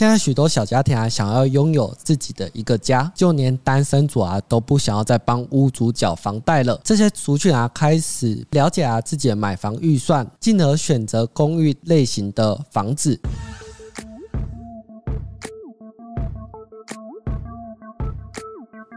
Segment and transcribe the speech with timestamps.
[0.00, 6.80] 现在许多小家庭啊，想要拥有自己的一个家，就连单身族啊都不想要再帮屋主缴房贷了。
[6.82, 13.20] 这些族群啊，开始了解啊自己的买房预算，进而选择公寓类型的房子。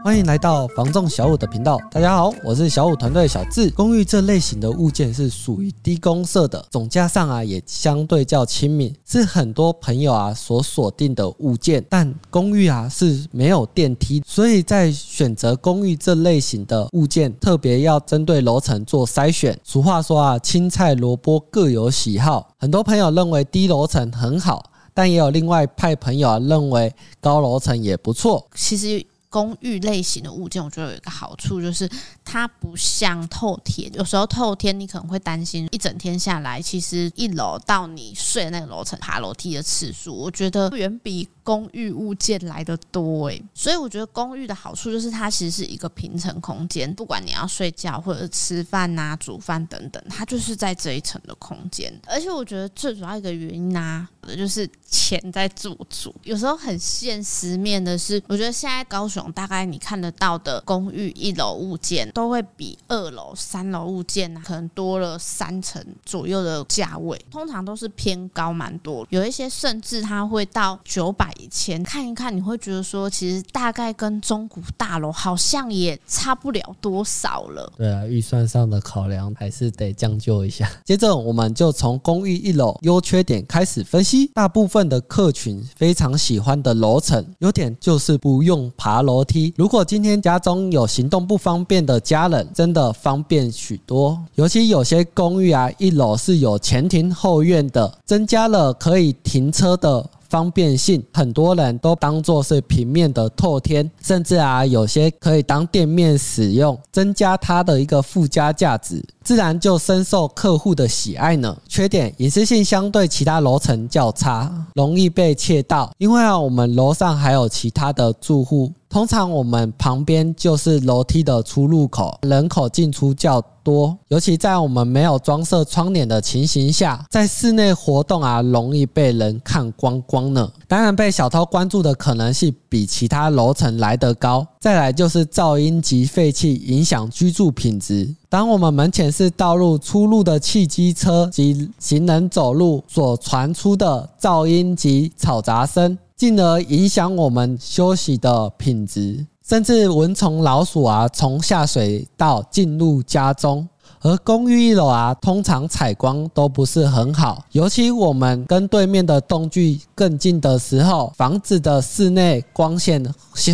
[0.04, 3.70] 欢迎来到房仲小五的频道，大家好，我是小五团队小智。
[3.70, 11.82] 公寓这类型的物件是属于低公设的，总价上啊也相对较亲民，是很多朋友啊所锁定的物件。
[11.88, 19.58] 但公寓啊是没有电梯，所以在选择公寓这类型的物件，特别要针对楼层做筛选。
[19.64, 28.46] 俗话说啊，青菜萝卜各有喜好，很多朋友认为低楼层很好，但也有另外派朋友啊认为高楼层也不错。
[28.54, 29.06] 其实。
[29.34, 31.90] 公寓类型的物件，我觉得有一个好处就是
[32.24, 33.92] 它不像透天。
[33.92, 43.40] 有时候透天你可能会担心一整天下来，其实一楼到你睡的那个楼层爬楼梯的次数，我觉得远比公寓物件来的多诶。
[43.54, 51.92] 所以我觉得公寓的好处就是它其实是一个平层空间，不管你要睡觉或者是吃饭呐、煮饭等等，它就是在这一层的空间。
[52.06, 56.14] 而且我觉得最主要一个原因呢，就是钱在做主。
[56.22, 59.30] 有时候很现实面的是，我觉得现在高雄。
[59.34, 71.82] 大概你看得到的公寓一楼物件都会比二楼、三楼物件可能多了三成左右的价位，通常都是偏高蛮多，有一些甚至它会到九百以前。
[71.84, 77.72] 看一看，你会觉得说，其实大概跟中古大楼好像也差不了多少了。
[77.76, 80.68] 对啊，预算上的考量还是得将就一下。
[80.84, 84.26] 接着，我们就从公寓一楼优缺点开始分析。
[84.34, 89.04] 大部分的客群非常喜欢的楼层，优点就是不用爬。
[89.04, 94.18] 楼梯，如果今天家中有行动不方便的家人，真的方便许多。
[94.36, 101.00] 尤其有些公寓啊，一楼是有前庭后院的，增加了可以停车的方便性。
[101.12, 109.00] 很多人都当做是平面的拓天，甚至啊，有些可以当店面使用，增加它的一个附加价值。
[109.22, 111.56] 自然就深受客户的喜爱呢。
[111.68, 115.92] 缺点，隐私性相对其他楼层较差，容易被窃盗。
[115.98, 123.98] 因为啊，我们楼上还有其他的住户，通常我们旁边就是楼梯的出入口，人口进出较多。
[124.06, 130.48] 尤其在我们没有装设窗帘的情形下，在室内活动啊，容易被人看光光呢。
[130.68, 134.46] 当然，被小偷关注的可能性比其他楼层来得高。
[134.60, 138.14] 再来就是噪音及废气影响居住品质。
[138.28, 153.68] 当我们门前是道路出入的汽机车及行人走路所传出的噪音及嘈杂声，进而影响我们休息的品质，甚至蚊虫、老鼠啊从下水道进入家中。
[154.00, 163.04] 而公寓一楼啊，通常采光都不是很好，尤其我们跟对面的栋距更近的时候，房子的室内光线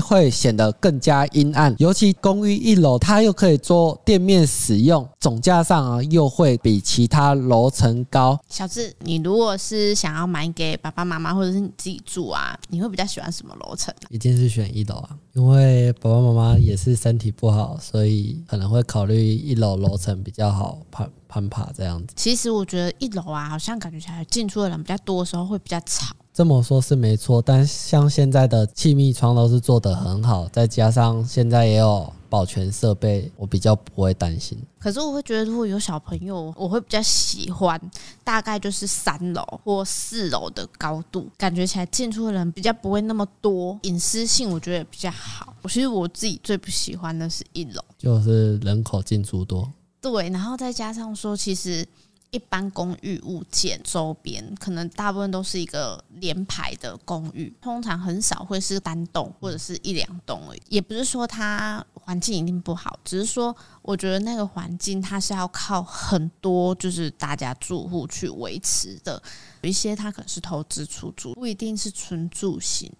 [0.05, 1.75] 会显得更加阴暗。
[1.79, 8.39] 尤其公寓一楼，它又可以做店面使用，总价上啊又会比其他楼层高。
[8.49, 13.95] 小智，你如果是想要买给爸爸妈妈或者是你自己住啊，你会比较喜欢什么楼层？
[14.11, 20.51] 一定是选一楼啊，因为爸爸妈妈也是身体不好，所以可能会考虑一楼楼层比较。
[20.51, 22.13] 好攀攀爬这样子。
[22.17, 26.15] 其实我觉得一楼啊，好像感觉起来进出的人比较多的时候会比较吵。
[26.33, 34.57] 这么说是没错，但像现在的气密窗都是做得很好，再加上现在也有保全设备，我比较不会担心。
[34.79, 37.79] 可是我会觉得，如果有小朋友，我会比较喜欢
[38.25, 45.53] 大概就是三楼或四楼的高度，感觉起来进出的人比较不会那么多，隐私性我觉得也比较好。
[45.65, 49.69] 其实我自己最不喜欢的是一楼，就是人口进出多。
[50.01, 51.87] 对，然后再加上说，其实
[52.31, 60.63] 一般公寓物件周边，可能大部分都是一个连排的公寓，通常很少会是单栋或者是一两栋而已。
[60.69, 69.23] 也不是说它环境一定不好，只是说我觉得那个环境它是要靠很多就是大家住户去维持的，
[69.63, 72.91] 有一些它可能是投资出租，不一定是纯住型，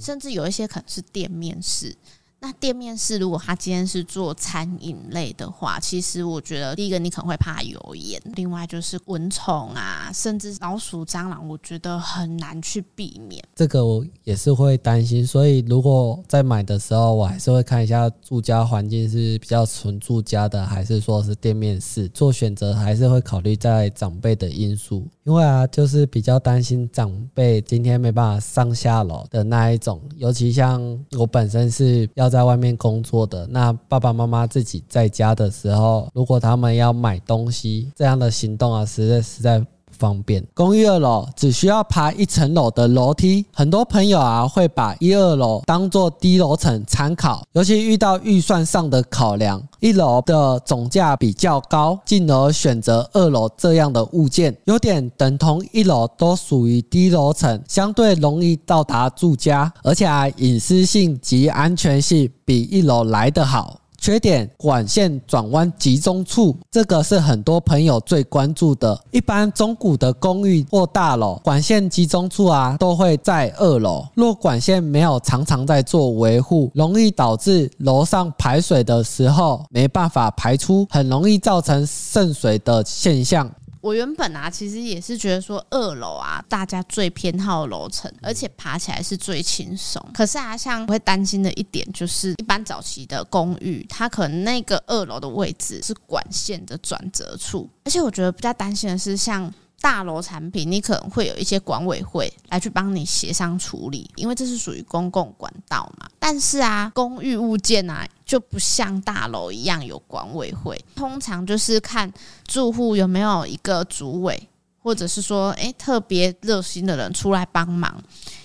[0.00, 1.94] 甚至有一些可能是店面式。
[2.42, 13.40] 那店面是，如果他今天是做餐饮类的话，其实我觉得第一个你可能会怕油烟，另外就是蚊虫啊，甚至老鼠、蟑螂，我觉得很难去避免。
[13.54, 22.08] 这个我也是会担心，所以如果在买的时候，我还是会看一下住家环境是比较纯住家的，还是说是店面式。
[22.08, 30.82] 做选择还是会考虑在长辈的因素，因为啊，就是比较担心长辈今天没办法上下楼的那一种，尤其像
[31.16, 32.31] 我本身是要。
[32.32, 39.64] 在外面工作的那爸爸妈妈自己在家的时候，如果他们要买东西，这样的行动啊，实在实在
[40.02, 40.44] 方便。
[40.52, 54.52] 公寓二楼只需要爬一层楼的楼梯，很多朋友啊会把一二楼当做低楼层参考，尤其遇到预算上的考量，一楼的总价比较高，进而选择二楼这样的物件。
[54.64, 63.78] 优点等同一楼都属于低楼层，相对容易到达住家，而且啊隐私性及安全性比一楼来得好。
[64.02, 69.00] 缺点，管线转弯集中处，这个是很多朋友最关注的。
[69.12, 74.04] 一般中古的公寓或大楼，管线集中处啊，都会在二楼。
[74.16, 83.48] 若管线没有常常在做维护，容易导致楼上排水的时候没办法排出，很容易造成渗水的现象。
[83.82, 90.02] 我原本啊，其实也是觉得说二楼啊，大家最偏好的楼层，而且爬起来是最轻松。
[90.14, 99.52] 可是啊，像会担心的一点就是，一般早期的公寓，它可能那个二楼的位置是管线的转折处，而且我觉得比较担心的是像。
[99.80, 106.08] 大楼产品，你可能会有一些管委会来去帮你协商处理，因为这是属于公共管道嘛。
[106.20, 112.10] 但是啊，公寓物件啊就不像大楼一样有管委会，通常就是看
[112.46, 114.48] 住户有没有一个主委，
[114.78, 118.02] 或者是说，诶特别热心的人出来帮忙，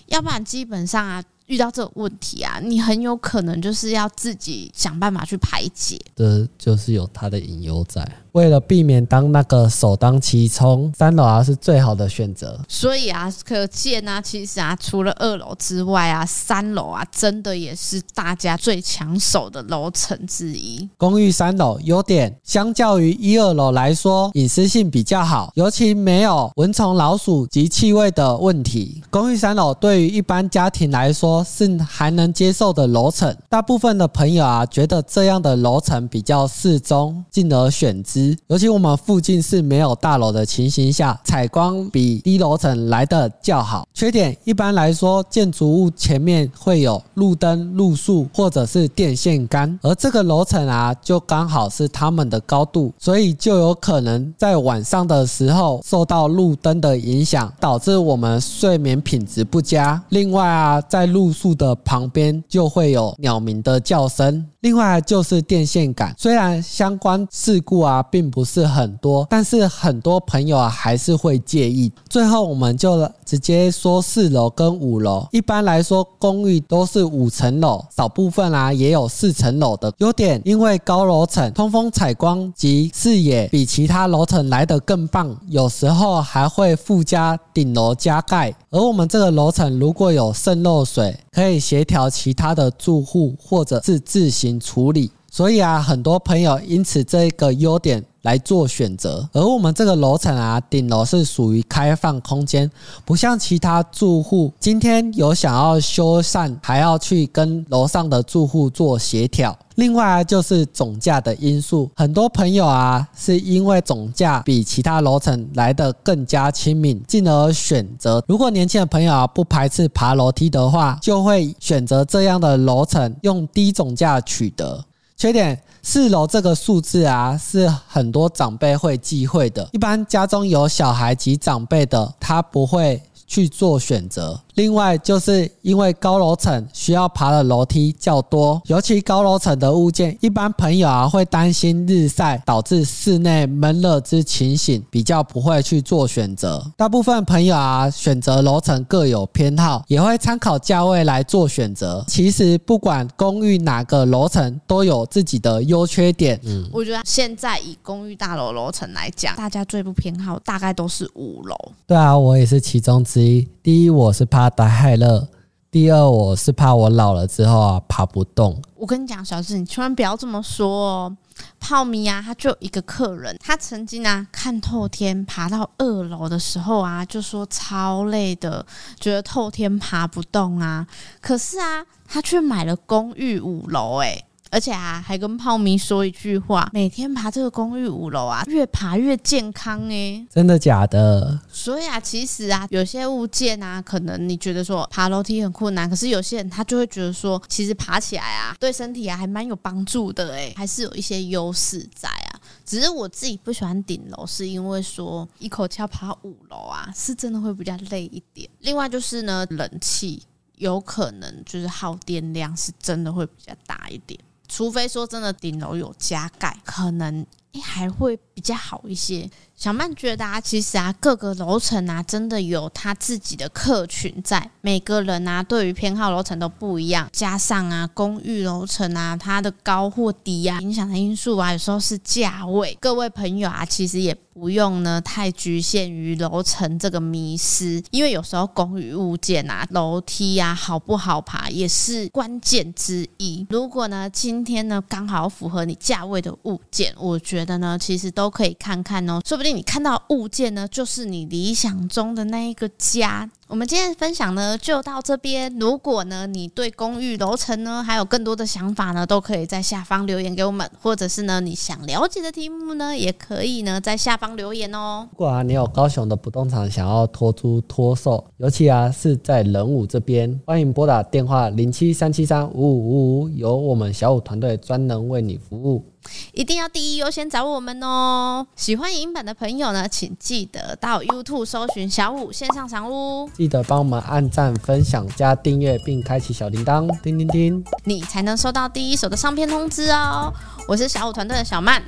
[0.08, 1.24] 要不然基本上啊。
[1.46, 8.06] 遇到这个问题啊，你很有可能就是要自己想办法去排解，这就是有他的隐忧在。
[8.38, 12.60] 为了避免当那个首当其冲，三楼啊是最好的选择。
[12.68, 20.88] 所以啊，可见啊，其实啊，除了二楼之外啊，三楼啊，真的也是大家最抢手的楼层之一。
[20.98, 29.02] 公寓三楼优点，相较于一二楼来说，隐私性比较好，尤其没有蚊虫、老鼠及气味的问题。
[29.10, 38.27] 公寓三楼对于一般家庭来说，是还能接受的楼层，大部分的朋友啊觉得这样的楼层比较适中，进而选之。
[38.48, 43.88] 尤其我们附近是没有大楼的情形下，采光比低楼层来得较好。
[43.94, 60.02] 缺点一般来说，建筑物前面会有路灯、路树或者是电线杆，而这个楼层啊就刚好是它们的高度，所以就有可能在晚上的时候受到路灯的影响，导致我们睡眠品质不佳。
[60.10, 71.92] 另外啊，在路树的旁边就会有鸟鸣的叫声，另外就是电线杆，虽然相关事故啊并不是很多，但是很多朋友啊还是会介意。
[72.10, 79.94] 最后我们就直接说四楼跟五楼，一般来说公寓都是五层楼，少部分啊也有四层楼的。
[80.00, 88.52] 优点，因为高楼层通风采光及视野比其他楼层来得更棒，有时候还会附加顶楼加盖。
[88.72, 95.12] 而我们这个楼层如果有渗漏水，可以协调其他的住户，或者是自行处理。
[95.38, 99.30] 所以啊，很多朋友因此这个优点来做选择。
[99.34, 102.68] 而我们这个楼层啊，顶楼是属于开放空间，
[103.06, 109.56] 不像其他住户，今天有想要修缮，还要去跟楼上的住户做协调。
[109.76, 118.24] 另外，就是总价的因素，很多朋友啊，是因为总价比其他楼层来得更加亲民，进而选择。
[118.28, 124.84] 如果年轻的朋友啊，不排斥爬楼梯的话，就会选择这样的楼层，用低总价取得。
[125.18, 129.68] 缺点，四楼这个数字啊，是很多长辈会忌讳的。
[129.74, 134.40] 一般家中有小孩及长辈的，他不会去做选择。
[134.58, 146.66] 另外，就是因为高楼层需要爬的楼梯较多，尤其高楼层的物件，一般朋友啊会担心日晒导致室内闷热之情形，比较不会去做选择。
[146.76, 152.04] 大部分朋友啊选择楼层各有偏好，也会参考价位来做选择。
[152.08, 156.40] 其实不管公寓哪个楼层，都有自己的优缺点。
[156.44, 161.56] 嗯，我觉得现在以公寓大楼楼层来讲，大家最不偏好大概都是五楼。
[161.86, 163.48] 对啊，我也是其中之一。
[163.62, 164.47] 第一，我是怕。
[164.50, 165.28] 大害乐。
[165.70, 168.60] 第二，我是怕我老了之后啊爬不动。
[168.76, 171.18] 我跟你讲，小志，你千万不要这么说哦。
[171.60, 178.66] 泡米啊，他就一个客人，他曾经啊看透天爬到二楼的时候啊，就说超累的，
[179.00, 180.88] 觉得透天爬不动啊。
[181.22, 184.24] 可是啊，他却买了公寓五楼，诶。
[184.50, 190.26] 而且啊，还跟泡米说一句话：每天爬这个公寓五楼啊，越爬越健康诶。
[190.30, 191.40] 真的假的？
[191.52, 202.40] 所以啊，其实啊，有些物件啊，可能你觉得说爬楼梯很困难，可是有些人他就会觉得说，其实爬起来啊，对身体啊还蛮有帮助的诶，还是有一些优势在啊。
[202.66, 208.50] 只是我自己不喜欢顶楼，是因为说一口气要爬五楼啊，是真的会比较累一点。
[208.60, 210.22] 另外就是呢，冷气
[210.58, 214.20] 有可能就是耗电量是真的会比较大一点。
[214.48, 217.26] 除非说真的顶楼有加盖，可能
[217.62, 219.30] 还会比较好一些。
[219.58, 224.52] 小曼觉得啊，其实啊，各个楼层啊，真的有他自己的客群在。
[224.62, 227.10] 每个人啊，对于偏好楼层都不一样。
[227.12, 232.78] 加上啊，公寓楼层啊，它的高或低啊，影响的因素啊，有时候是价位。
[232.80, 243.44] 各位朋友啊，其实也不用呢太局限于楼层这个迷失，因为有时候公寓物件啊，楼梯啊，好不好爬也是关键之一。
[243.50, 249.47] 如果呢，今天呢刚好符合你价位的物件，我觉得呢，其实都可以看看哦，说不定。
[249.54, 253.30] 你看到物件呢，就是你理想中的那一个家。
[253.50, 255.58] 我们今天的分享呢，就到这边。
[255.58, 265.08] 如果呢，你对公寓楼层呢，还有更多的想法呢，都可以在下方留言给我们，或者是呢，你想了解的题目呢，也可以呢，在下方留言哦。
[265.14, 275.86] 如果啊，你有高雄的不动产想要托租托售，尤其啊是在仁武这边，欢迎拨打电话零七三七三五五五五，由我们小五团队专人为你服务。
[276.32, 278.48] 一定要第一优先找我们哦！
[278.56, 290.34] 喜欢影版的朋友呢，请记得到 YouTube 搜寻小五线上赏屋，记得帮我们按赞、分享、加订阅，并开启小铃铛，叮叮叮，你才能收到第一手的上片通知哦！
[290.68, 291.80] 我是小五团队的小曼，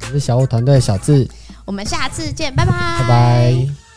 [0.00, 1.28] 我是小五团队的小智，
[1.64, 3.87] 我们下次见，拜拜，拜拜。